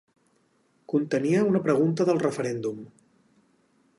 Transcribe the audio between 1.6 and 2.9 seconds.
pregunta del referèndum.